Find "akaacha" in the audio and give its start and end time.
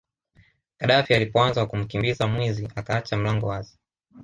2.75-3.17